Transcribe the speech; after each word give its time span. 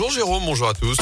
Bonjour 0.00 0.12
Jérôme, 0.12 0.44
bonjour 0.46 0.68
à 0.68 0.74
tous. 0.74 0.96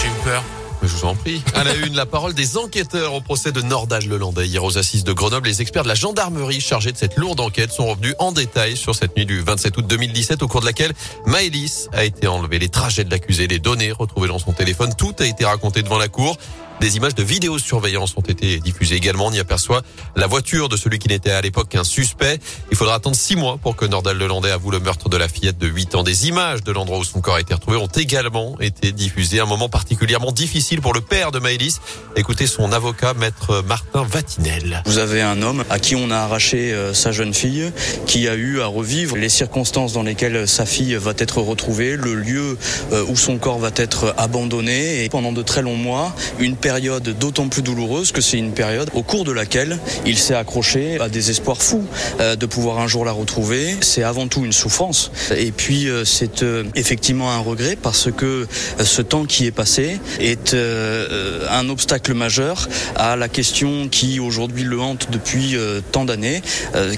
J'ai 0.00 0.06
eu 0.06 0.24
peur. 0.24 0.42
Je 0.82 0.88
vous 0.88 1.04
en 1.04 1.14
prie. 1.14 1.42
À 1.54 1.64
la 1.64 1.74
une, 1.74 1.94
la 1.94 2.06
parole 2.06 2.32
des 2.32 2.56
enquêteurs 2.56 3.12
au 3.12 3.20
procès 3.20 3.52
de 3.52 3.60
Nordal 3.60 4.06
Lelandais. 4.06 4.46
Hier 4.46 4.64
aux 4.64 4.78
assises 4.78 5.04
de 5.04 5.12
Grenoble, 5.12 5.46
les 5.46 5.60
experts 5.60 5.82
de 5.82 5.88
la 5.88 5.94
gendarmerie 5.94 6.62
chargés 6.62 6.92
de 6.92 6.96
cette 6.96 7.18
lourde 7.18 7.40
enquête 7.40 7.72
sont 7.72 7.86
revenus 7.86 8.14
en 8.18 8.32
détail 8.32 8.78
sur 8.78 8.94
cette 8.94 9.18
nuit 9.18 9.26
du 9.26 9.42
27 9.42 9.76
août 9.76 9.86
2017 9.86 10.42
au 10.42 10.48
cours 10.48 10.62
de 10.62 10.66
laquelle 10.66 10.94
Maëlys 11.26 11.90
a 11.92 12.04
été 12.04 12.26
enlevée. 12.26 12.58
Les 12.58 12.70
trajets 12.70 13.04
de 13.04 13.10
l'accusé, 13.10 13.48
les 13.48 13.58
données 13.58 13.92
retrouvées 13.92 14.28
dans 14.28 14.38
son 14.38 14.52
téléphone, 14.52 14.94
tout 14.96 15.14
a 15.18 15.26
été 15.26 15.44
raconté 15.44 15.82
devant 15.82 15.98
la 15.98 16.08
cour. 16.08 16.38
Des 16.80 16.96
images 16.96 17.14
de 17.14 17.22
vidéosurveillance 17.22 18.14
ont 18.16 18.22
été 18.22 18.58
diffusées 18.58 18.96
également. 18.96 19.26
On 19.26 19.32
y 19.32 19.40
aperçoit 19.40 19.82
la 20.14 20.26
voiture 20.26 20.68
de 20.68 20.76
celui 20.76 20.98
qui 20.98 21.08
n'était 21.08 21.30
à 21.30 21.40
l'époque 21.40 21.70
qu'un 21.70 21.84
suspect. 21.84 22.38
Il 22.70 22.76
faudra 22.76 22.96
attendre 22.96 23.16
six 23.16 23.34
mois 23.34 23.56
pour 23.56 23.76
que 23.76 23.86
Nordal 23.86 24.18
Lelandais 24.18 24.50
avoue 24.50 24.70
le 24.70 24.78
meurtre 24.78 25.08
de 25.08 25.16
la 25.16 25.26
fillette 25.26 25.56
de 25.56 25.66
8 25.66 25.94
ans. 25.94 26.02
Des 26.02 26.28
images 26.28 26.62
de 26.62 26.72
l'endroit 26.72 26.98
où 26.98 27.04
son 27.04 27.20
corps 27.20 27.36
a 27.36 27.40
été 27.40 27.54
retrouvé 27.54 27.78
ont 27.78 27.86
également 27.86 28.60
été 28.60 28.92
diffusées. 28.92 29.40
Un 29.40 29.46
moment 29.46 29.70
particulièrement 29.70 30.32
difficile 30.32 30.82
pour 30.82 30.92
le 30.92 31.00
père 31.00 31.32
de 31.32 31.38
Maëlys. 31.38 31.80
Écoutez 32.14 32.46
son 32.46 32.70
avocat, 32.72 33.14
maître 33.14 33.62
Martin 33.66 34.04
Vatinel. 34.04 34.82
Vous 34.84 34.98
avez 34.98 35.22
un 35.22 35.40
homme 35.40 35.64
à 35.70 35.78
qui 35.78 35.96
on 35.96 36.10
a 36.10 36.16
arraché 36.16 36.72
euh, 36.72 36.92
sa 36.92 37.10
jeune 37.10 37.32
fille, 37.32 37.72
qui 38.06 38.28
a 38.28 38.34
eu 38.34 38.60
à 38.60 38.66
revivre 38.66 39.16
les 39.16 39.30
circonstances 39.30 39.94
dans 39.94 40.02
lesquelles 40.02 40.46
sa 40.46 40.66
fille 40.66 40.94
va 40.94 41.12
être 41.16 41.40
retrouvée, 41.40 41.96
le 41.96 42.14
lieu 42.14 42.58
euh, 42.92 43.04
où 43.08 43.16
son 43.16 43.38
corps 43.38 43.58
va 43.58 43.70
être 43.76 44.14
abandonné 44.18 45.04
et 45.04 45.08
pendant 45.08 45.32
de 45.32 45.42
très 45.42 45.62
longs 45.62 45.76
mois, 45.76 46.14
une 46.38 46.56
période 46.66 47.16
d'autant 47.16 47.46
plus 47.46 47.62
douloureuse 47.62 48.10
que 48.10 48.20
c'est 48.20 48.38
une 48.38 48.50
période 48.50 48.90
au 48.92 49.04
cours 49.04 49.24
de 49.24 49.30
laquelle 49.30 49.78
il 50.04 50.18
s'est 50.18 50.34
accroché 50.34 50.98
à 51.00 51.08
des 51.08 51.30
espoirs 51.30 51.62
fous 51.62 51.86
euh, 52.18 52.34
de 52.34 52.44
pouvoir 52.44 52.80
un 52.80 52.88
jour 52.88 53.04
la 53.04 53.12
retrouver. 53.12 53.76
C'est 53.82 54.02
avant 54.02 54.26
tout 54.26 54.44
une 54.44 54.50
souffrance. 54.50 55.12
Et 55.36 55.52
puis 55.52 55.88
euh, 55.88 56.04
c'est 56.04 56.42
euh, 56.42 56.64
effectivement 56.74 57.30
un 57.30 57.38
regret 57.38 57.76
parce 57.80 58.10
que 58.10 58.48
ce 58.82 59.00
temps 59.00 59.26
qui 59.26 59.46
est 59.46 59.52
passé 59.52 60.00
est 60.18 60.56
un 60.56 61.68
obstacle 61.68 62.14
majeur 62.14 62.68
à 62.96 63.14
la 63.14 63.28
question 63.28 63.88
qui 63.88 64.18
aujourd'hui 64.18 64.64
le 64.64 64.80
hante 64.80 65.06
depuis 65.12 65.56
tant 65.92 66.04
d'années, 66.04 66.42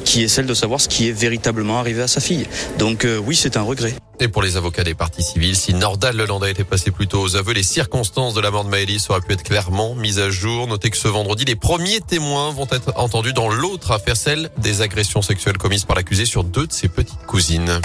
qui 0.03 0.23
est 0.23 0.29
celle 0.29 0.47
de 0.47 0.55
savoir 0.55 0.81
ce 0.81 0.89
qui 0.89 1.09
est 1.09 1.12
véritablement 1.12 1.79
arrivé 1.79 2.01
à 2.01 2.09
sa 2.09 2.20
fille. 2.20 2.47
Donc 2.79 3.07
oui, 3.27 3.37
c'est 3.37 3.59
un 3.59 3.62
regret. 3.62 3.92
Et 4.20 4.28
pour 4.28 4.42
les 4.42 4.56
avocats 4.56 4.83
des 4.83 4.94
parties 4.94 5.22
civiles, 5.22 5.56
si 5.56 5.74
Nordal 5.74 6.16
Leland 6.16 6.41
a 6.41 6.50
été 6.50 6.64
passé 6.64 6.91
plus 6.91 7.06
tôt 7.06 7.20
aux 7.20 7.36
aveux, 7.36 7.52
les 7.52 7.62
circonstances 7.62 8.34
de 8.34 8.41
la 8.41 8.50
mort 8.50 8.64
de 8.64 8.69
Maëlys 8.69 9.08
auraient 9.11 9.20
pu 9.20 9.33
être 9.33 9.44
clairement 9.44 9.94
mises 9.94 10.19
à 10.19 10.30
jour. 10.30 10.66
Notez 10.66 10.91
que 10.91 10.97
ce 10.97 11.06
vendredi, 11.06 11.44
les 11.44 11.55
premiers 11.55 12.00
témoins 12.00 12.50
vont 12.50 12.66
être 12.70 12.92
entendus 12.96 13.33
dans 13.33 13.48
l'autre 13.48 13.92
affaire, 13.92 14.16
celle 14.16 14.50
des 14.58 14.83
agressions 14.83 15.22
sexuelles 15.22 15.58
commises 15.58 15.84
par 15.84 15.94
l'accusé 15.94 16.24
sur 16.24 16.42
deux 16.42 16.66
de 16.66 16.72
ses 16.72 16.89
petites 16.89 17.24
cousines. 17.27 17.80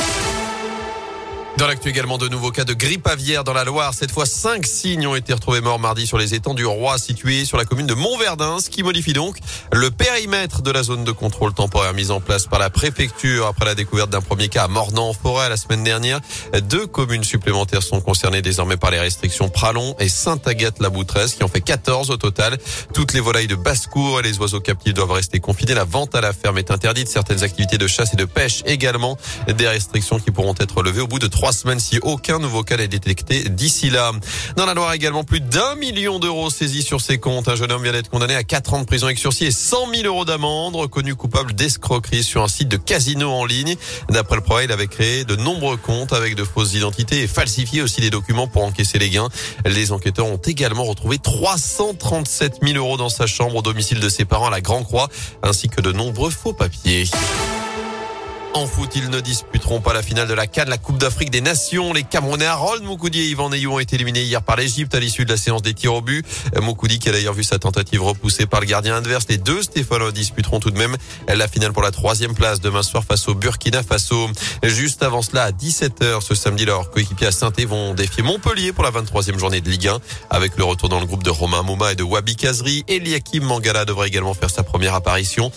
Dans 1.57 1.67
l'actu 1.67 1.89
également 1.89 2.17
de 2.17 2.27
nouveaux 2.27 2.49
cas 2.49 2.63
de 2.63 2.73
grippe 2.73 3.05
aviaire 3.05 3.43
dans 3.43 3.53
la 3.53 3.63
Loire. 3.63 3.93
Cette 3.93 4.09
fois, 4.09 4.25
cinq 4.25 4.65
signes 4.65 5.05
ont 5.05 5.15
été 5.15 5.33
retrouvés 5.33 5.61
morts 5.61 5.77
mardi 5.77 6.07
sur 6.07 6.17
les 6.17 6.33
étangs 6.33 6.55
du 6.55 6.65
Roi 6.65 6.97
situés 6.97 7.45
sur 7.45 7.57
la 7.57 7.65
commune 7.65 7.85
de 7.85 7.93
Montverdun, 7.93 8.57
ce 8.59 8.71
qui 8.71 8.81
modifie 8.81 9.13
donc 9.13 9.37
le 9.71 9.91
périmètre 9.91 10.63
de 10.63 10.71
la 10.71 10.81
zone 10.81 11.03
de 11.03 11.11
contrôle 11.11 11.53
temporaire 11.53 11.93
mise 11.93 12.09
en 12.09 12.19
place 12.21 12.47
par 12.47 12.57
la 12.57 12.71
préfecture 12.71 13.45
après 13.45 13.65
la 13.65 13.75
découverte 13.75 14.09
d'un 14.09 14.19
premier 14.19 14.49
cas 14.49 14.63
à 14.63 14.67
Mornan 14.67 15.09
en 15.09 15.13
forêt 15.13 15.47
la 15.47 15.55
semaine 15.55 15.83
dernière. 15.83 16.21
Deux 16.63 16.87
communes 16.87 17.23
supplémentaires 17.23 17.83
sont 17.83 18.01
concernées 18.01 18.41
désormais 18.41 18.77
par 18.77 18.89
les 18.89 18.99
restrictions 18.99 19.47
Pralon 19.47 19.95
et 19.99 20.09
Sainte-Agathe-la-Boutresse 20.09 21.35
qui 21.35 21.43
en 21.43 21.47
fait 21.47 21.61
14 21.61 22.09
au 22.09 22.17
total. 22.17 22.57
Toutes 22.95 23.13
les 23.13 23.19
volailles 23.19 23.47
de 23.47 23.55
basse-cour 23.55 24.19
et 24.19 24.23
les 24.23 24.39
oiseaux 24.39 24.59
captifs 24.59 24.95
doivent 24.95 25.11
rester 25.11 25.39
confinés. 25.39 25.75
La 25.75 25.85
vente 25.85 26.15
à 26.15 26.21
la 26.21 26.33
ferme 26.33 26.57
est 26.57 26.71
interdite. 26.71 27.09
Certaines 27.09 27.43
activités 27.43 27.77
de 27.77 27.87
chasse 27.87 28.13
et 28.13 28.17
de 28.17 28.25
pêche 28.25 28.63
également. 28.65 29.19
Des 29.47 29.67
restrictions 29.67 30.19
qui 30.19 30.31
pourront 30.31 30.55
être 30.59 30.81
levées 30.81 31.01
au 31.01 31.07
bout 31.07 31.19
de 31.19 31.27
trois 31.27 31.42
semaines 31.51 31.79
si 31.79 31.99
aucun 31.99 32.39
nouveau 32.39 32.63
cas 32.63 32.77
n'est 32.77 32.87
détecté 32.87 33.49
d'ici 33.49 33.89
là. 33.89 34.11
Dans 34.55 34.65
la 34.65 34.73
Loire 34.73 34.93
également, 34.93 35.23
plus 35.23 35.41
d'un 35.41 35.75
million 35.75 36.19
d'euros 36.19 36.49
saisis 36.49 36.83
sur 36.83 37.01
ses 37.01 37.17
comptes. 37.17 37.47
Un 37.47 37.55
jeune 37.55 37.71
homme 37.71 37.83
vient 37.83 37.91
d'être 37.91 38.09
condamné 38.09 38.35
à 38.35 38.43
4 38.43 38.73
ans 38.75 38.79
de 38.79 38.85
prison 38.85 39.07
avec 39.07 39.17
sursis 39.17 39.45
et 39.45 39.51
100 39.51 39.93
000 39.93 40.05
euros 40.05 40.25
d'amende, 40.25 40.75
reconnu 40.75 41.15
coupable 41.15 41.53
d'escroquerie 41.53 42.23
sur 42.23 42.43
un 42.43 42.47
site 42.47 42.69
de 42.69 42.77
casino 42.77 43.29
en 43.29 43.45
ligne. 43.45 43.75
D'après 44.09 44.35
le 44.35 44.41
progrès, 44.41 44.65
il 44.65 44.71
avait 44.71 44.87
créé 44.87 45.25
de 45.25 45.35
nombreux 45.35 45.77
comptes 45.77 46.13
avec 46.13 46.35
de 46.35 46.43
fausses 46.43 46.73
identités 46.73 47.23
et 47.23 47.27
falsifié 47.27 47.81
aussi 47.81 48.01
des 48.01 48.09
documents 48.09 48.47
pour 48.47 48.63
encaisser 48.63 48.99
les 48.99 49.09
gains. 49.09 49.29
Les 49.65 49.91
enquêteurs 49.91 50.27
ont 50.27 50.37
également 50.37 50.83
retrouvé 50.83 51.17
337 51.17 52.59
000 52.63 52.77
euros 52.77 52.97
dans 52.97 53.09
sa 53.09 53.25
chambre 53.25 53.55
au 53.57 53.61
domicile 53.61 53.99
de 53.99 54.09
ses 54.09 54.25
parents 54.25 54.47
à 54.47 54.51
la 54.51 54.61
Grand 54.61 54.83
Croix, 54.83 55.09
ainsi 55.41 55.69
que 55.69 55.81
de 55.81 55.91
nombreux 55.91 56.31
faux 56.31 56.53
papiers. 56.53 57.05
En 58.55 58.67
foot, 58.67 58.91
ils 58.95 59.09
ne 59.09 59.19
disputeront 59.19 59.81
pas 59.81 59.93
la 59.93 60.03
finale 60.03 60.27
de 60.27 60.33
la 60.35 60.45
CAN, 60.45 60.65
la 60.67 60.77
Coupe 60.77 60.99
d'Afrique 60.99 61.31
des 61.31 61.41
Nations. 61.41 61.91
Les 61.91 62.03
Camerounais 62.03 62.45
Harold 62.45 62.83
Moukoudi 62.83 63.19
et 63.19 63.25
Yvan 63.29 63.49
Neyou 63.49 63.73
ont 63.73 63.79
été 63.79 63.95
éliminés 63.95 64.21
hier 64.21 64.43
par 64.43 64.57
l'Égypte 64.57 64.93
à 64.93 64.99
l'issue 64.99 65.25
de 65.25 65.31
la 65.31 65.37
séance 65.37 65.63
des 65.63 65.73
tirs 65.73 65.95
au 65.95 66.01
but. 66.01 66.23
Moukoudi 66.61 66.99
qui 66.99 67.09
a 67.09 67.13
d'ailleurs 67.13 67.33
vu 67.33 67.43
sa 67.43 67.57
tentative 67.57 68.03
repoussée 68.03 68.45
par 68.45 68.59
le 68.59 68.67
gardien 68.67 68.95
adverse. 68.95 69.25
Les 69.27 69.37
deux 69.37 69.63
Stéphanois 69.63 70.11
disputeront 70.11 70.59
tout 70.59 70.69
de 70.69 70.77
même 70.77 70.95
la 71.27 71.47
finale 71.47 71.73
pour 71.73 71.81
la 71.81 71.89
troisième 71.89 72.35
place 72.35 72.61
demain 72.61 72.83
soir 72.83 73.03
face 73.03 73.27
au 73.27 73.33
Burkina 73.33 73.81
Faso. 73.81 74.29
Juste 74.61 75.01
avant 75.01 75.23
cela, 75.23 75.45
à 75.45 75.51
17h 75.51 76.21
ce 76.21 76.35
samedi, 76.35 76.65
leurs 76.65 76.91
coéquipiers 76.91 77.27
à 77.27 77.31
saint 77.31 77.51
vont 77.67 77.95
défier 77.95 78.21
Montpellier 78.21 78.71
pour 78.71 78.83
la 78.83 78.91
23e 78.91 79.39
journée 79.39 79.61
de 79.61 79.69
Ligue 79.69 79.87
1 79.87 79.99
avec 80.29 80.57
le 80.57 80.63
retour 80.63 80.89
dans 80.89 80.99
le 80.99 81.07
groupe 81.07 81.23
de 81.23 81.31
Romain 81.31 81.63
Mouma 81.63 81.93
et 81.93 81.95
de 81.95 82.03
Wabi 82.03 82.35
Kazri. 82.35 82.83
Eliakim 82.87 83.43
Mangala 83.45 83.85
devrait 83.85 84.09
également 84.09 84.35
faire 84.35 84.51
sa 84.51 84.61
première 84.61 84.93
apparition. 84.93 85.51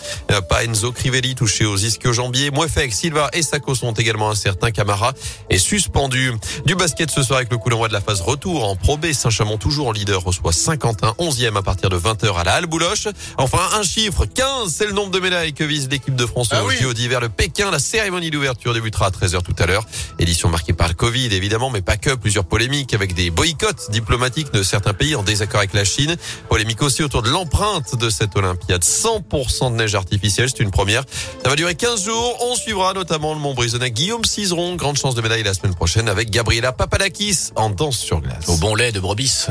Pas 0.49 0.63
Enzo 0.63 0.91
Crivelli 0.91 1.35
touché 1.35 1.65
aux 1.65 1.77
ischio-jambiers. 1.77 2.49
Silva 2.93 3.29
et 3.33 3.41
Sako 3.41 3.75
sont 3.75 3.93
également 3.93 4.29
incertains. 4.29 4.71
Camara 4.71 5.13
est 5.49 5.57
suspendu. 5.57 6.33
Du 6.65 6.75
basket 6.75 7.11
ce 7.11 7.23
soir 7.23 7.37
avec 7.37 7.51
le 7.51 7.57
coup 7.57 7.69
d'envoi 7.69 7.87
de 7.87 7.93
la 7.93 8.01
phase 8.01 8.21
retour 8.21 8.67
en 8.67 8.75
Pro 8.75 8.97
B. 8.97 9.11
Saint-Chamond 9.13 9.57
toujours 9.57 9.87
en 9.87 9.91
leader 9.91 10.23
reçoit 10.23 10.51
Saint-Quentin 10.51 11.13
11e 11.19 11.57
à 11.57 11.61
partir 11.61 11.89
de 11.89 11.97
20h 11.97 12.35
à 12.37 12.43
la 12.43 12.53
Halle 12.53 12.67
Bouloche. 12.67 13.07
Enfin 13.37 13.61
un 13.75 13.83
chiffre 13.83 14.25
15 14.25 14.73
c'est 14.73 14.85
le 14.85 14.93
nombre 14.93 15.11
de 15.11 15.19
médailles 15.19 15.53
que 15.53 15.63
vise 15.63 15.89
l'équipe 15.89 16.15
de 16.15 16.25
France 16.25 16.49
ah 16.51 16.63
au 16.63 16.71
JO 16.71 16.93
d'hiver 16.93 17.19
le 17.21 17.29
Pékin. 17.29 17.71
La 17.71 17.79
cérémonie 17.79 18.31
d'ouverture 18.31 18.73
débutera 18.73 19.07
à 19.07 19.09
13h 19.09 19.41
tout 19.43 19.55
à 19.59 19.65
l'heure. 19.65 19.85
Édition 20.19 20.49
marquée 20.49 20.73
par 20.73 20.87
le 20.87 20.93
Covid 20.93 21.33
évidemment 21.33 21.69
mais 21.69 21.81
pas 21.81 21.97
que 21.97 22.15
plusieurs 22.15 22.45
polémiques 22.45 22.93
avec 22.93 23.13
des 23.13 23.29
boycotts 23.29 23.91
diplomatiques 23.91 24.51
de 24.53 24.63
certains 24.63 24.93
pays 24.93 25.15
en 25.15 25.23
désaccord 25.23 25.59
avec 25.59 25.73
la 25.73 25.85
Chine. 25.85 26.15
Polémique 26.49 26.81
aussi 26.81 27.03
autour 27.03 27.21
de 27.21 27.29
l'empreinte 27.29 27.95
de 27.95 28.09
cette 28.09 28.35
Olympiade. 28.35 28.83
100% 28.83 29.71
de 29.71 29.75
neige 29.75 29.95
artificielle, 29.95 30.49
c'est 30.49 30.63
une 30.63 30.71
première. 30.71 31.03
Ça 31.43 31.49
va 31.49 31.55
durer 31.55 31.75
15 31.75 32.05
jours. 32.05 32.37
On 32.41 32.55
notamment 32.93 33.33
le 33.33 33.39
Montbrisonnais 33.39 33.91
Guillaume 33.91 34.23
Cizeron. 34.23 34.75
Grande 34.75 34.97
chance 34.97 35.15
de 35.15 35.21
médaille 35.21 35.43
la 35.43 35.53
semaine 35.53 35.73
prochaine 35.73 36.07
avec 36.07 36.29
Gabriela 36.29 36.71
Papadakis 36.71 37.49
en 37.55 37.69
danse 37.69 37.97
sur 37.97 38.21
glace. 38.21 38.47
Au 38.47 38.57
bon 38.57 38.75
lait 38.75 38.91
de 38.91 38.99
brebis. 38.99 39.47